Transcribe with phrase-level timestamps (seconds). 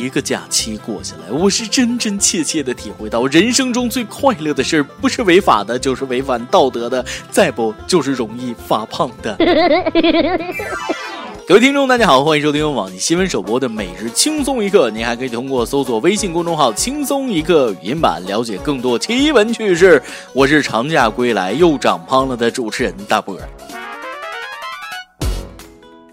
[0.00, 9.36] 一个假期过下来，我是真真切切的体会到，人生中最快乐的事儿不是违法的，就是违反道德的，再不就是容易发胖的。
[11.46, 14.88] 各位听众，大家好，欢迎收听网易新闻首播的每日轻松一刻。
[14.88, 20.00] 您还可以通过搜索微信公众号“轻松一刻”语音版了解更多奇闻趣事。
[20.32, 23.36] 我是长假归来又长胖了的主持人大波。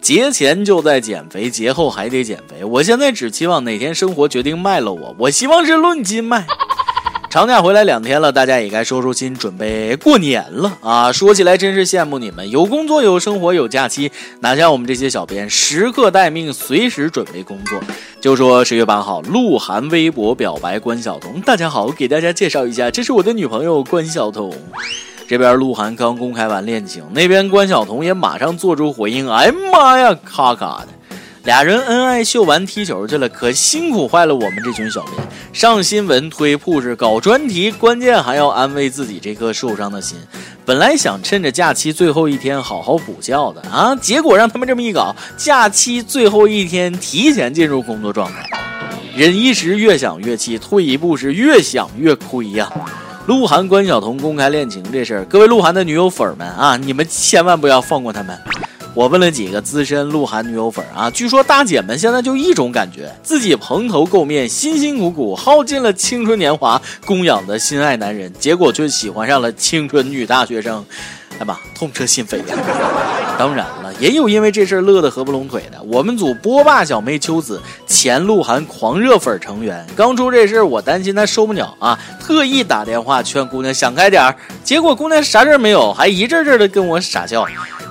[0.07, 2.63] 节前就在减肥，节后还得减肥。
[2.63, 6.47] 我现在只期望哪天生活决定卖了我，我希望是论斤卖。
[7.29, 11.11] 长假回来两天了，大家也该收收心，准备过年了啊！
[11.11, 17.77] 说起来真是羡慕你们，有工作、有生活、有假期，哪像我们这些小编，时刻待命，随时准备工作。
[18.21, 24.53] 就说十月八号，鹿晗微博表白关晓彤，大家好，给大家介绍一下，这是我的女朋友关晓彤。
[25.27, 30.87] 这边鹿晗刚公开完恋情，那边关晓彤也马上做出回应，哎妈呀，咔咔的。
[31.43, 35.13] 俩人恩爱秀完踢球去了，可辛苦坏了我们这群小编。
[35.51, 40.17] 上新闻推 push，搞专题，关键还要安慰自己这颗受伤的心。
[40.65, 48.49] 本来想趁着假期最后一天好好补觉的啊，结果让他们这么一搞，假期最后一天提前进入工作状态。
[49.13, 52.71] 忍一时越想越气，退一步是越想越亏呀。
[53.27, 58.39] 鹿晗关晓彤公开恋情这事儿，各位鹿晗的女友粉们啊，你们千万不要放过他们。
[58.93, 70.85] 我问了几个资深鹿晗女友粉啊，据说大姐们现在就一种感觉，自己蓬头垢面、辛辛苦苦耗尽了青春年华供养的心爱男人，结果却喜欢上了青春女大学生，
[71.37, 72.55] 哎妈，痛彻心扉呀！
[73.37, 75.81] 当然了，也有因为这事儿乐得合不拢腿的。
[75.83, 87.47] 我们组波霸小妹秋子，前鹿晗狂热粉成员，刚出这事儿，我担心她受不了啊，特意打电话劝姑娘想开点儿，结果姑娘啥事儿没有，还一阵阵的跟我傻笑。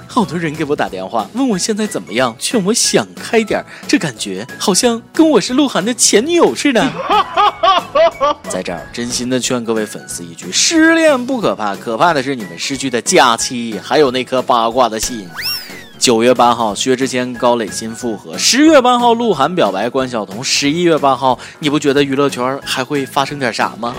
[0.08, 6.80] 好多人给我打电话，问我现在怎么样，劝我想开点儿这感觉好像跟我是鹿晗的前女友似的。
[8.48, 15.28] 在这儿，真心的劝各位粉丝一句：失恋不可怕，可怕的是你们失去的假期，还有那颗八卦的心。
[16.06, 23.92] 九月八号，薛之谦、高磊鑫复合；十月八号，鹿晗表白关晓彤；十一月八号，你不觉得娱乐圈还会发生点啥吗？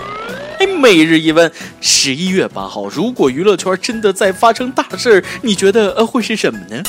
[0.58, 1.52] 哎，每日一问，
[1.82, 6.82] 十一月八号，如果娱乐圈真的在发生大事儿，你觉得呃会是什么呢？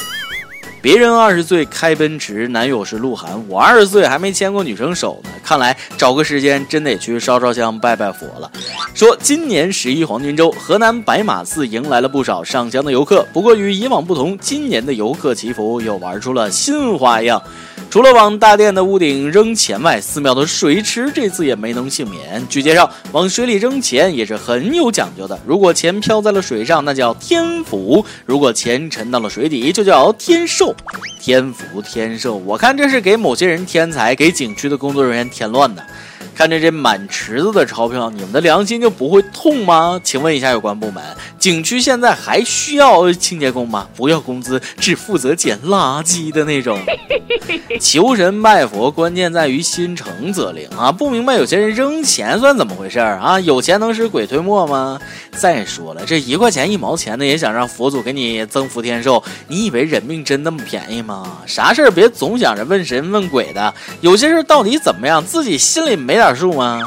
[0.81, 5.29] 别人二十岁开奔驰，男友是鹿晗，我二十岁还没牵过女生手呢。
[5.43, 8.49] 看来找个时间真得去烧烧香拜拜佛了。
[8.93, 17.41] 说今年十一黄金周，河南白马寺迎来了不少上香的游客，不过与以往不同，今年的游客祈福又玩出了新花样。
[17.89, 22.47] 除了往大殿的屋顶扔钱外，寺庙的水池这次也没能幸免。
[22.47, 25.39] 据介绍，往水里扔钱也是很有讲究的。
[25.43, 30.75] 如果钱飘在了水上，那叫天福；如果钱沉到了水底，就叫天寿。
[31.19, 35.81] 天福天寿，我看这是给某些人添财，给景区的工作人员添乱呢。
[36.39, 39.99] 看着这满池子的钞票，你们的良心就不会痛吗？
[40.01, 41.03] 请问一下有关部门，
[41.37, 43.89] 景区现在还需要清洁工吗？
[43.93, 46.79] 不要工资，只负责捡垃圾的那种。
[47.81, 50.89] 求神拜佛，关键在于心诚则灵啊！
[50.89, 53.37] 不明白有些人扔钱算怎么回事啊？
[53.41, 54.97] 有钱能使鬼推磨吗？
[55.33, 61.39] 再说了，这一块钱一毛钱的也想让佛祖给你增福添寿，你以为人命真那么便宜吗？
[61.45, 66.28] 啥事儿别总想着问神问鬼的，有些事到底怎么样，自己心里没点。
[66.33, 66.81] 数吗？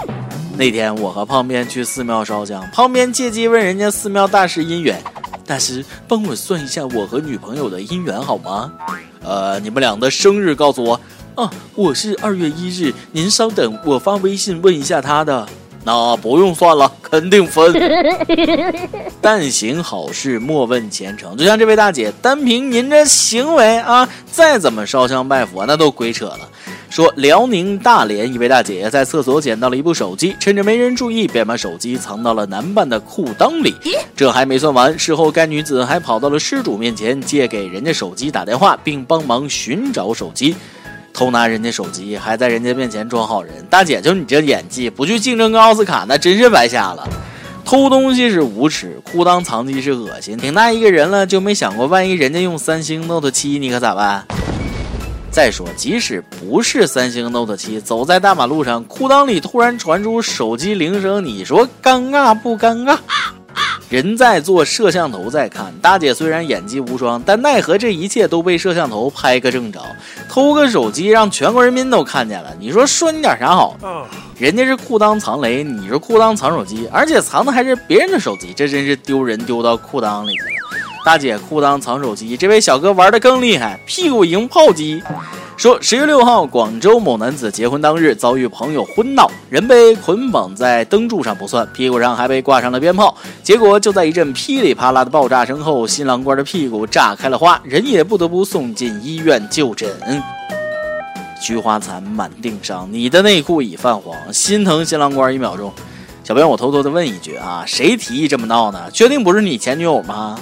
[0.57, 5.03] 那天我和胖边去寺庙烧香，胖边借机问人家寺庙大师姻缘，
[5.47, 8.71] 大师帮我算一下我和女朋友的姻缘好吗？
[9.25, 11.01] 呃，你们俩的生日告诉我。
[11.35, 15.49] 啊，我是二月一日，您稍等，我发微信问一下他的。
[15.85, 17.73] 那不用算了，肯定分。
[19.21, 21.37] 但行好事，莫问前程。
[21.37, 26.41] 就像这位大姐，单凭您这行为啊，再怎么烧香拜佛，那都鬼扯了。
[26.93, 33.75] 说辽宁大连一位大姐在厕所捡到了一部手机，趁着没人注意，便把手机藏到了男伴的裤裆里。
[34.15, 40.55] 这还没算完，事后该女子还跑到了失主面前，借给人家手机打电话，并帮忙寻找手机。
[41.15, 47.09] 偷拿人家手机，还在人家面前装好人，大姐就你这演技，不去竞争个奥斯卡，那真是白瞎了。
[47.65, 54.27] 偷东西是无耻，裤裆藏机是恶心，挺大一个人了，就没想过万一人家用三星 Note 七，你可咋办？
[55.33, 62.99] 再说，即使不是三星 Note 七，走在大马路上，裤裆里突然传出手机铃声，你说尴尬不尴尬？
[63.89, 65.73] 人在做，摄像头在看。
[65.81, 69.81] 大姐虽然演技无双，但奈何这一切都被摄像头拍个正着。
[70.29, 73.75] 偷个手机让全国人民都看见了，你说说你点啥好？
[74.39, 80.82] 人家是裤裆藏雷，你是裤裆藏手机，而且藏的还是别人的手机，这真是丢人丢到裤裆里去了。
[81.05, 85.03] 大姐裤裆藏手机，这位小哥玩的更厉害，屁股赢炮击。
[85.57, 93.17] 说十月六号，广州某男子结婚当日遭遇朋友婚闹，人被捆绑在灯柱上不算，屁股上还被挂上了鞭炮。
[93.43, 99.91] 结果就在一阵噼里啪啦的爆炸声后，新郎官的屁股炸开了花，人也不得不送进医院就诊。
[101.41, 105.73] 菊花残，满腚伤，你的内裤已泛黄，心疼新郎官一秒钟。
[106.25, 108.89] 小编，我偷偷的问一句啊，谁提议这么闹呢？
[108.93, 110.39] 确定不是你前女友吗？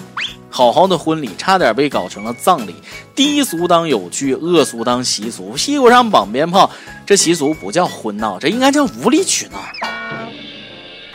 [0.51, 2.75] 好好的婚礼差点被搞成了葬礼，
[3.15, 6.69] 低俗当有趣，恶俗当习俗，屁股上绑鞭炮，
[7.07, 9.59] 这习俗不叫婚闹，这应该叫无理取闹。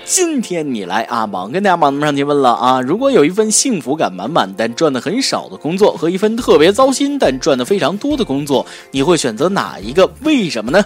[0.07, 10.09] 今天你来阿忙跟大家榜上提问了啊，如果有一份幸福感满满但赚的很少的工作，和一份特别糟心但赚的非常多的工作，你会选择哪一个？
[10.21, 10.85] 为什么呢？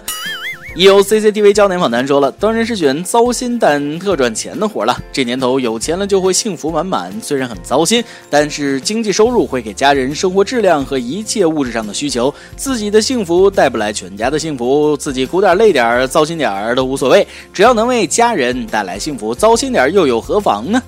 [0.76, 4.96] 也有 CCTV 焦点访谈说了，当然是选糟心但特赚钱的活了。
[5.12, 12.32] 这年头有钱了就会幸福满满，虽然很糟心，但是经济收入会给家人生活质量和一切物质上的需求。
[12.56, 20.80] 自己的幸福带不来全家的幸福，自己苦点累点糟心点都无所谓，只要能为家人带来幸福，糟心点又有何妨呢？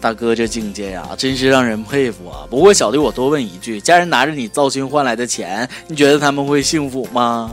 [0.00, 2.46] 大哥这境界呀，真是让人佩服啊！
[2.48, 7.52] 不过小弟我多问一句，家人拿着你糟心换来的钱，你觉得他们会幸福吗？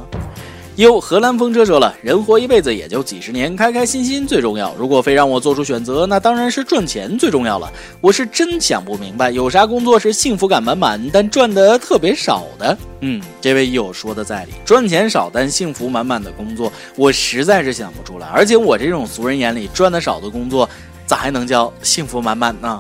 [0.78, 4.76] 哟，荷兰风车说了，人活一辈子也就几十年，开开心心最重要。
[4.78, 7.68] 如果非让我做出选择，那当然是赚钱最重要了。
[8.00, 12.78] 我是真想不明白，有啥工作是幸福感满满但赚的特别少的？
[13.02, 18.28] 嗯，这位友说的在理，赚钱少但幸福满满的工作，我实在是想不出来。
[18.28, 20.70] 而且我这种俗人眼里赚的少的工作，
[21.08, 22.80] 咋还能叫幸福满满呢？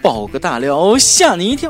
[0.00, 1.68] 爆个大料，吓你一跳！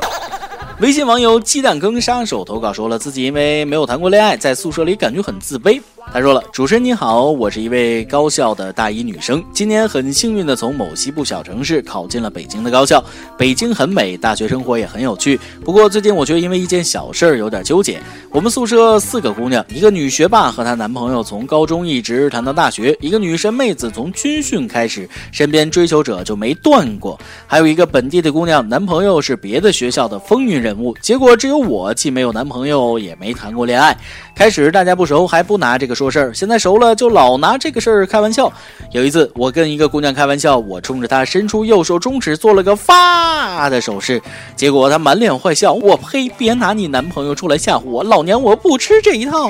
[0.79, 5.81] 微信网友鸡蛋羹杀手投稿说了，自己因为没有谈过恋爱，在宿舍里感觉很自卑。
[6.11, 13.03] 他说了：“主持人你好，我是一位高校的大一女生，今年很幸运的从某西部小城市考进了北京的高校。
[13.37, 15.39] 北京很美，大学生活也很有趣。
[15.63, 18.01] 不过最近我却因为一件小事儿有点纠结。
[18.31, 27.19] 我们宿舍四个姑娘，一个女学霸和她男朋友从高中一直谈到大学，一个女神妹子从军训开始，身边追求者就没断过。
[27.45, 30.97] 还有一个本地的姑娘，男朋友是别的学校的风云人物。
[31.03, 33.95] 结果只有我既没有男朋友，也没谈过恋爱。
[34.35, 38.49] 开始大家不熟，还不拿这个。”说事儿，现在熟了就老拿这个事儿开玩笑。
[38.93, 44.21] 有一次，我跟一个姑娘开玩笑，我冲着她伸出右手中指做了个发的手势，
[44.55, 45.73] 结果她满脸坏笑。
[45.73, 46.29] 我呸！
[46.37, 49.49] 别拿你男朋友出来吓唬我，老娘我不吃这一套。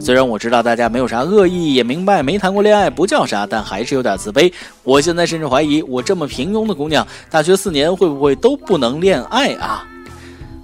[0.00, 4.52] 虽然我知道大家没有啥恶意，也明白没谈过恋爱不叫啥，但还是有点自卑。
[4.82, 9.86] 我现在甚至怀疑，我这么平庸的姑娘，大学四年会不会都不能恋爱啊？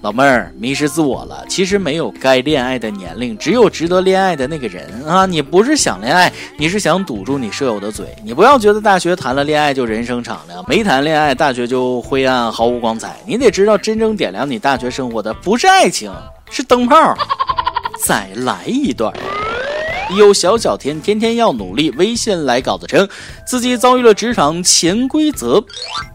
[0.04, 5.24] 老妹儿迷失自我了，其实没有该恋爱的年龄，只有值得恋爱的那个人啊！
[5.24, 8.14] 你不是想恋爱，你是想堵住你舍友的嘴。
[8.22, 13.16] 你不要觉得大学谈了恋爱就人生敞亮，没谈恋爱大学就灰暗毫无光彩。
[13.26, 16.12] 你得知道，真正点亮你大学生活的不是爱情，
[16.50, 17.16] 是灯泡。
[18.04, 19.10] 再来一段。
[20.10, 23.08] 有小小天天天要努力，微信来稿子称
[23.46, 25.64] 自己遭遇了职场潜规则。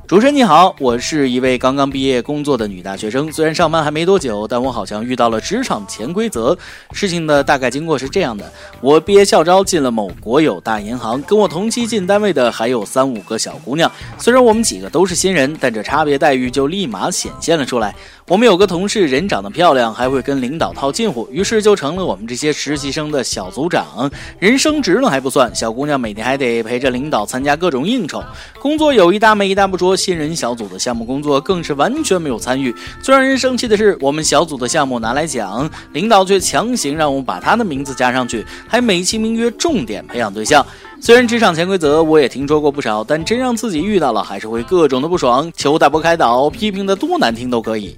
[0.08, 3.32] 主持人你好，我是一位刚刚毕业工作的女大学生。
[3.32, 6.58] 虽然上班还没多久，但我好像遇到了职场潜规则。
[6.94, 8.52] 事情的大概经过是这样的：
[8.82, 13.92] 我毕业校招进了某国有大银行，跟我同期进单位的还有三五个小姑娘。
[14.18, 17.94] 虽然我们几个都是新人，但这差别待遇就立马显现了出来。
[18.30, 24.10] 我们有个同事人长得漂亮，还会跟领导套近乎，于是就成了我们这些实习生的小组长。
[24.38, 28.24] 人升职了还不算，小姑娘每天还得陪着领导参加各种应酬，
[28.60, 29.98] 工作有一搭没一搭不说。
[29.98, 32.72] 新人小组的项目工作更是完全没有参与。
[33.02, 40.64] 最让人生气的是，我们小组的项目拿来讲，领导却强行让我们把他的名字加上去，还美其名曰重点培养对象。
[41.02, 45.52] 虽然职场潜规则我也听说过不少，但真让自己遇到了，还是会各种的不爽。
[45.56, 47.98] 求打不开导，批评的多难听都可以。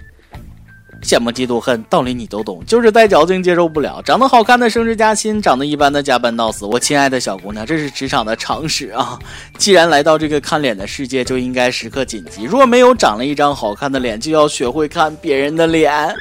[1.01, 4.01] 羡慕嫉妒恨，道理你都懂，就是带矫情接受不了。
[4.03, 6.65] 长得好看的升职加薪，长得一般的加班到死。
[6.65, 9.17] 我亲爱的小姑娘，这是职场的常识啊！
[9.57, 16.13] 既然来到这个看脸的世界，就应该时刻谨记：若没有长了一张好看的脸，就要学会看别人的脸。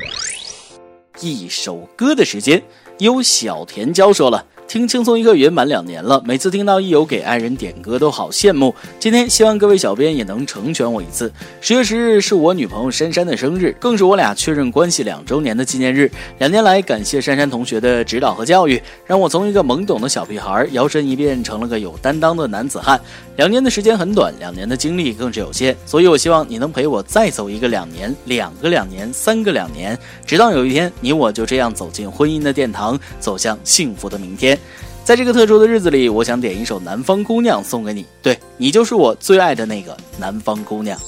[1.21, 2.63] 一首歌的时间，
[2.99, 4.45] 由小甜椒说了。
[4.71, 8.73] 听轻松一刻云满两年了，每次听到一友给爱人点歌都好羡慕。
[9.01, 11.33] 今天希望各位小编也能成全我一次。
[11.61, 16.09] 十月十日是我女朋友珊珊的生日，更是我俩确认关系两周年的纪念日。
[16.39, 23.01] 两年来，感谢珊珊同学的指导和教育，让我从一个懵懂的小屁孩摇身一变成了个有担当的男子汉。
[23.39, 34.57] 两年的时间很短，两年的精力更是有限，所以我希望你能陪我再走一个两年，两个两年，三个两年，直到有一天，你我就这样走进婚姻的殿堂，走向幸福的明天。
[35.05, 40.99] 在这个特殊的日子里，我想点一首《南方姑娘》送给你，对你就是我最爱的那个南方姑娘。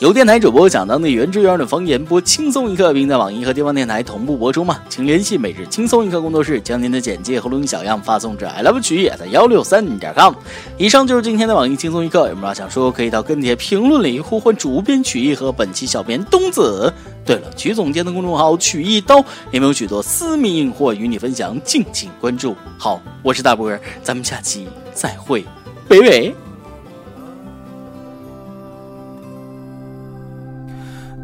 [0.00, 4.80] 由电台主播讲当地原汁原味的方言，播轻松一刻，并在网易和地方电台同步播出吗？
[4.88, 10.32] 请联系每日轻松一刻工作室，将您的简介和录音小样发送至 i love 曲艺的幺六三点 com。
[10.78, 16.90] 以上就是今天的网易轻松一刻，有什么想说可以到跟帖评论里呼唤主编曲艺和本期小编东子。
[17.26, 19.18] 对了，曲总监的公众号曲一刀
[19.50, 22.56] 里面有许多私密硬货与你分享，敬请关注。
[22.78, 25.44] 好，我是大波儿，咱们下期再会，
[25.86, 26.34] 北北。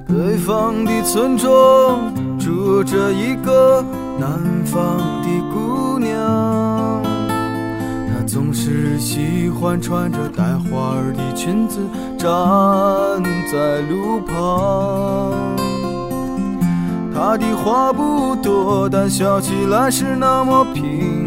[0.09, 3.85] 北方的村庄住着一个
[4.19, 7.03] 南方的姑娘，
[8.09, 11.81] 她总是喜欢穿着带花儿的裙子
[12.17, 12.31] 站
[13.51, 15.57] 在路旁。
[17.13, 21.27] 她的话不多，但笑起来是那么平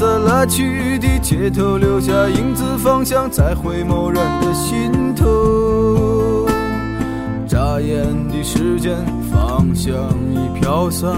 [0.00, 6.48] 在来去的街头留下影子，方向在回眸人的心头。
[7.46, 8.96] 眨眼的时间，
[9.30, 9.92] 方向
[10.32, 11.12] 已飘散，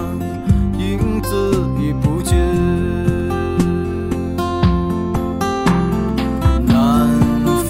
[0.77, 2.37] 影子已不见。
[6.67, 7.09] 南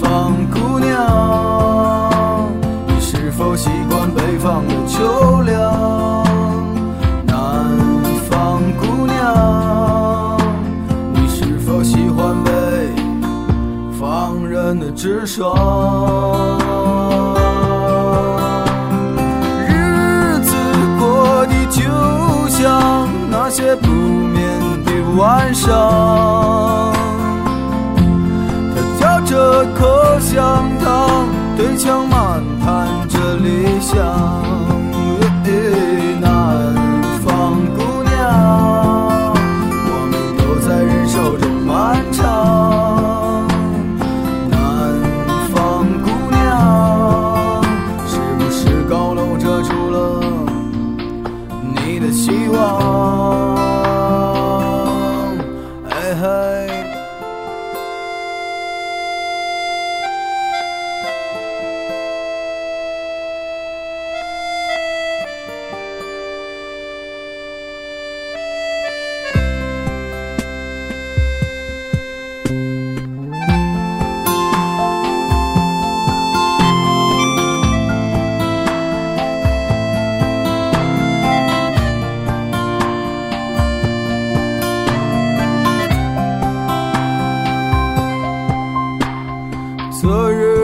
[0.00, 2.50] 方姑娘，
[2.88, 6.23] 你是否习惯北方的秋凉？
[15.36, 15.73] 的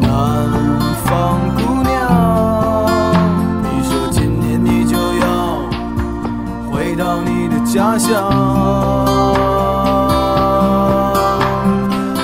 [0.00, 0.08] 南
[1.04, 1.92] 方姑娘
[3.62, 5.58] 你说今年你就要
[6.70, 8.14] 回到你的家乡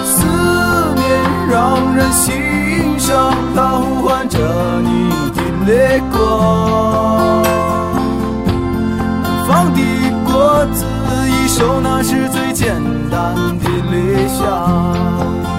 [0.04, 0.26] 思
[0.94, 1.04] 念
[1.48, 4.38] 让人心伤它呼唤着
[4.80, 7.42] 你的泪光
[9.22, 9.80] 南方的
[10.24, 10.84] 果子
[11.28, 12.89] 已熟那是最简
[14.38, 14.92] 想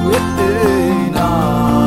[0.07, 1.80] めて。